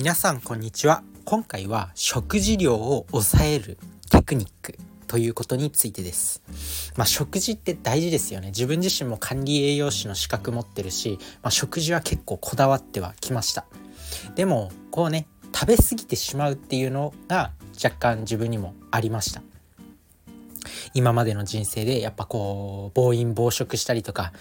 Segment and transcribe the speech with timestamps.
[0.00, 1.02] 皆さんこんにちは。
[1.26, 3.76] 今回は食事量を抑える
[4.10, 6.42] テクニックということについてです。
[6.96, 8.46] まあ、食事って大事ですよね。
[8.46, 13.66] 自分自身も管理栄養士の資格持ってるし、まあ、食事は結構こだわってはきました。
[14.36, 19.42] でもこうね食べ過ぎてしまうっていうのが若干自分にもありました。
[20.94, 24.32] 今までの人生でやっぱこう暴飲暴食したりとか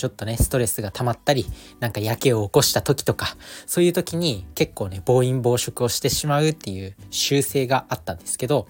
[0.00, 1.44] ちょっとねストレスが溜まったり
[1.78, 3.36] なんかやけを起こした時とか
[3.66, 8.66] そういう時に結構ね暴飲暴食をしてしまうっていう習性があったんですけど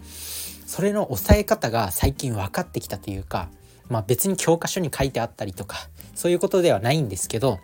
[0.66, 3.48] それの抑え方が最近分かってきたというか
[3.89, 5.77] まあ別に教科書に書いてあったりとか
[6.16, 7.61] そういうことではないんですけど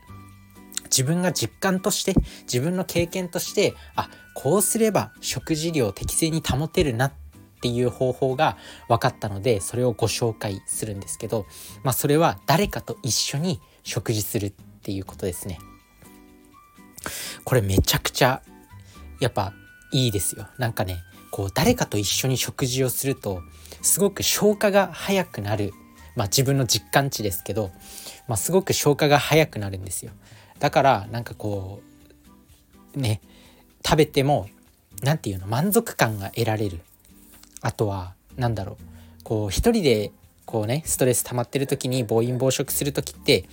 [0.84, 7.12] 自分が実感として自分の経験としてあこうすれば食事量を適正に保てるなっ
[7.56, 8.56] っていう方法が
[8.88, 11.46] 分かったのでそれをご紹介するんですけど、
[11.82, 14.52] まあ、それは誰かと一緒に食事するっ
[14.82, 15.58] ていうことですね。
[17.44, 18.42] これめちゃくちゃ
[19.20, 19.52] やっぱ
[19.92, 20.48] いいですよ。
[20.58, 20.98] なんかね
[21.30, 23.42] こう誰かと一緒に食事をすると
[23.82, 25.72] すごく消化が早くなる
[26.14, 27.70] まあ自分の実感値ですけど、
[28.28, 30.12] まあ、すごく消化が早くなるんですよ。
[30.58, 31.80] だからなんかこ
[32.94, 33.20] うね
[33.84, 34.48] 食べても
[35.02, 36.80] 何て言うの満足感が得られる
[37.66, 39.24] あとは何だろう。
[39.24, 40.12] こう一人で
[40.44, 43.44] こうねストレス溜まってる時に暴飲暴食する時って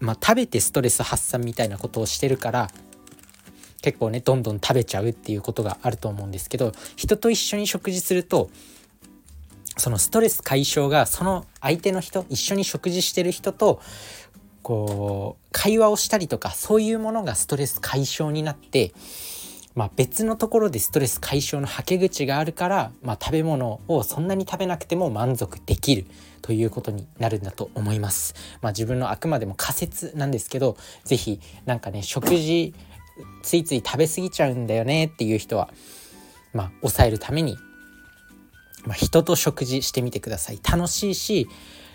[0.00, 2.68] まあ食べてストレス発散みたいなことをしてるから
[3.80, 8.50] 結構ねどんどん食べちゃうっていうことがあると思うんですけど人と一緒に食事すると
[9.76, 13.80] そのストレス解消がその相手の人一緒に食事してる人と
[14.64, 18.92] こう会話をしたりとかそういうものがストレス解消になって、
[19.78, 26.04] まあ、別のところでストレス解消のはけ口があるから、まあ、食べ物をそんなに食べなくても満足できる
[26.42, 28.34] ということになるんだと思います。
[28.60, 32.74] まあ、自分のあくまでも仮説なんですけど是非なんかね食事
[33.44, 35.70] ついつい食べ過ぎちゃうんだよねっていう人は、
[36.52, 37.56] まあ、抑えるために、
[38.84, 40.58] まあ、人と食事してみてください。
[40.68, 41.46] 楽しいし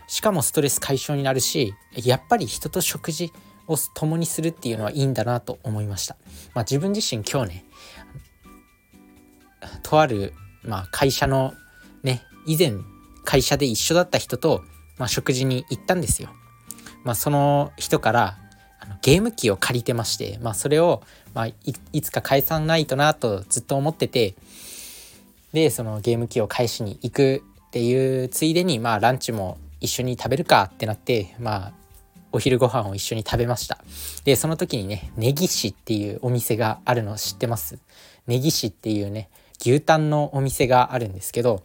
[0.07, 3.33] しかもストレス解消になるしやっぱり人と食事
[3.67, 6.15] を共にするっていうのはいいんだなと思いました。
[6.53, 7.65] まあ、自分自身今日ね
[9.81, 11.53] とある、まあ、会社の
[12.03, 12.73] ね以前
[13.23, 14.63] 会社で一緒だった人と、
[14.97, 16.29] まあ、食事に行ったんですよ。
[17.03, 18.37] まあ、その人から
[18.79, 21.01] あのゲーム機を借りてまして、まあ、それを、
[21.33, 24.35] まあ、いつか返さないとなとずっと思ってて
[25.51, 31.73] でそのゲーム機を返しに行くっていうついでに、まあ、ランチも一緒に食べるかってなってまあ
[32.33, 33.77] お昼ご飯を一緒に食べました。
[34.25, 37.79] でその時にねネギ市っていうお店があるの知ってます？
[38.27, 39.29] ネギ市っていうね
[39.61, 41.63] 牛タンのお店があるんですけど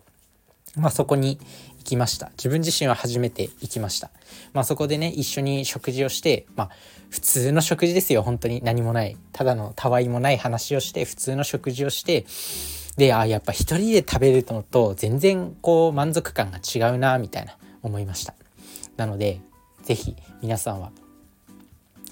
[0.77, 1.39] まあそこに
[1.78, 2.28] 行きました。
[2.37, 4.11] 自分自身は初めて行きました。
[4.53, 6.71] まあそこでね一緒に食事をしてまあ
[7.09, 8.23] 普通の食事ですよ。
[8.23, 9.17] 本当に何もない。
[9.33, 12.27] ただのたわいもない話をして普通の食事をして
[12.99, 18.34] であやっぱ一人で食べるのと全然こう満足感が違うなみたいな思いました。
[18.99, 19.41] なので
[19.84, 20.93] 是非皆さんは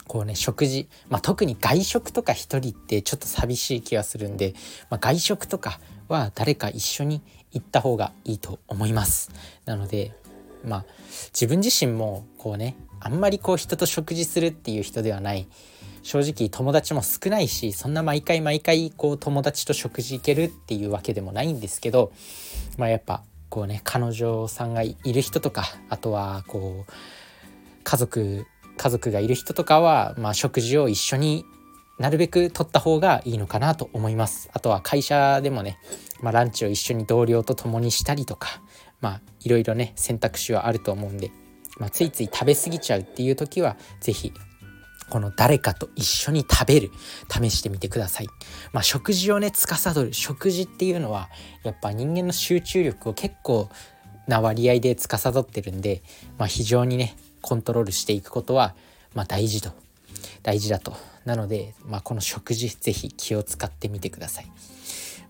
[0.07, 4.55] こうね食事、まあ、特に外食とか一人ってちょっと寂しい気がするんで、
[4.89, 7.23] まあ、外食とかは誰か一緒に
[7.53, 9.31] 行った方がいいと思います。
[9.65, 10.13] なので
[10.65, 10.85] まあ
[11.33, 15.49] 自分自身もこうねあんまりこう人と食事するっていう人ではない。
[16.03, 22.13] 正直友達も少ないしそんな毎回毎回こう友達と食事行けるっていうわけでもないんですけど
[22.79, 26.93] まあやっぱこうね彼女さんがいる人とかあとはこう
[27.87, 31.45] 家族家族がいる人とかは、まあ、食事を一緒に
[31.99, 34.51] なるべく取った方がいいのかなと思います。
[34.53, 35.79] あとは会社でもね、
[36.21, 38.61] まあ、ランチを一緒に同僚と共にしたりとか、
[39.01, 41.31] まあ、いろいろね選択肢はあると思うんで、
[41.79, 44.33] まあ、ついつい食べ過ぎちゃうっていう時は是非
[45.09, 46.91] この誰かと一緒に食べる
[47.31, 48.27] 試してみてください。
[48.73, 51.31] まあ、食事をね司る食事っていうのは
[51.63, 53.71] やっぱ人間の集中力を結構
[54.27, 56.03] な割合で司ってるんで、
[56.37, 57.17] まあ、非常にね
[57.47, 58.75] コントロールしていくことは、
[59.15, 59.71] まあ、大事と
[60.43, 64.51] 大事だとなので、まあ、この食事是非気を使ってみてください。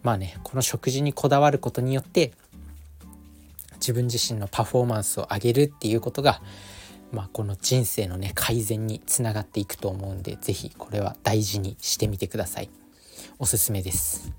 [0.02, 2.32] まあねこの食事にこだわることによって
[3.74, 6.40] 自分自身のパフォーマンスを上げるっていうことが
[7.12, 12.70] まあ、この人生のね改善につながっていくと思うんで是非これは大事にしてみてください
[13.38, 14.32] おすすめです。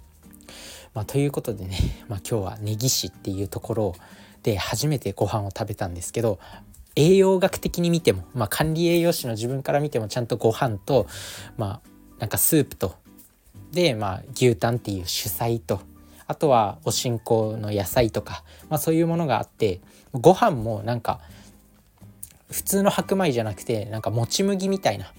[0.93, 1.77] まあ、ということでね、
[2.07, 3.95] まあ、今日は根岸っていうところ
[4.41, 6.39] で初めてご飯を食べたんですけど
[6.97, 11.07] 栄養学的に見ても、まあ、管理栄養士の自分から見てもちゃんとご飯と
[11.55, 11.89] まあ
[12.19, 12.95] なんかスープと
[13.71, 15.79] で、まあ、牛タンっていう主菜と
[16.25, 19.79] あとはおしんこの野菜とか、まあ、そういうものがあって
[20.11, 21.21] ご飯もなんか
[22.49, 25.13] 普通の白米じゃなくてなんかもち麦みたいな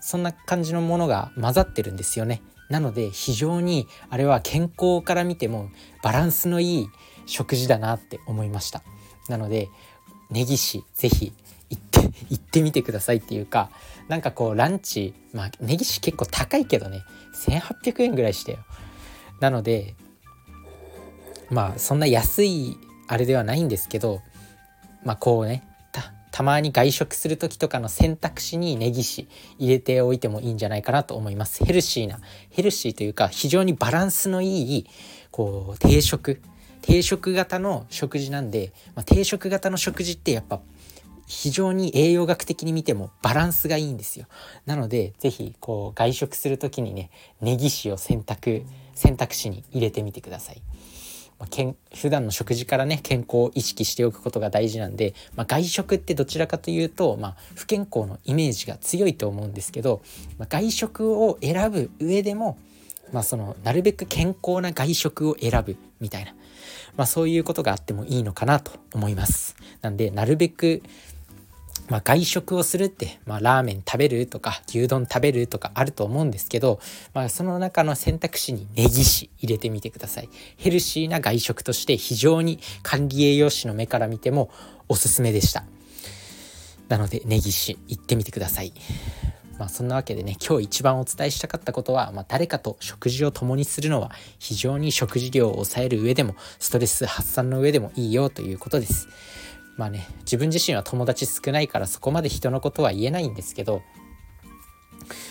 [0.00, 2.42] そんな感じのものが混ざってるんですよね。
[2.68, 5.70] なので非常にあれは健康から見ても
[6.02, 6.86] バランスのいい
[7.26, 8.82] 食事だなって思いました。
[9.28, 9.68] なので
[10.34, 11.32] 根岸ぜひ
[11.70, 13.70] 行って 行ってみてくださいっていうか
[14.08, 17.02] なんかこうランチまあ根岸結構高いけどね
[17.46, 18.58] 1800円ぐらいしたよ。
[19.40, 19.94] なので
[21.50, 22.76] まあそんな安い
[23.06, 24.20] あれではないんですけど
[25.04, 25.62] まあこうね
[26.34, 31.64] たまに外食する時とかの選択肢にネギシ入れておいてもいいんじゃないかなと思います。
[31.64, 32.18] ヘルシーな
[32.50, 34.86] ヘルシーというか非常にバランスのいい
[35.30, 36.42] こう定食
[36.84, 40.60] 定食型の食事なんで、まあ、定食型の食事ってやっぱ
[41.26, 44.26] 非常に栄養学的に見てもバランスがいいんですよ。
[44.66, 47.10] なので是非こう外食する時にね
[47.40, 48.64] ネギシを選択
[48.94, 50.60] 選択肢に入れてみてください。
[51.38, 60.02] まあ、けん普段の食事からね健康を意識しておくことが大事なんで、まあ、外食ってどちらかというと、まあ、不健康のイメージが強いと思うんですけど、
[60.36, 62.58] まあ、外食を選ぶ上でも、
[63.10, 66.34] まあ、そのなるべく健康な外食を選ぶみたいな、
[66.96, 69.56] まあ、そういうことがあってもいいのかなと思います。
[69.82, 70.82] なんでなるべく
[71.88, 76.80] まあ、外食をするって、まあ、ラーメン食べるとか牛丼食べるとかあると思うんですけど、
[77.12, 80.28] まあ、その中の選択肢にネギシ入れてみてください。
[80.56, 84.50] ヘルシーな外食として非常に管理栄養士の目から見ても
[84.88, 85.64] おすすめでした。
[86.88, 88.72] なのでネギシ行ってみてください。
[89.58, 99.08] まあそんなわけでね今日一番お伝えしたかったことは、まあ、誰かと食事を共にするのは非常に食事量を抑える上でもストレス発散の上でもいいよということです
[99.76, 103.82] まあね自分自身は友達少ないからそこまで人のことは言えないんですけど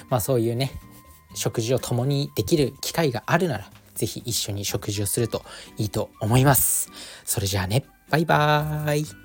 [0.10, 0.72] まあそういうね
[1.36, 5.44] 食事を共にできる機会があるなら是非一緒に食事をすると
[5.78, 6.90] いいと思います。
[7.26, 9.23] それじゃあねバイバーイ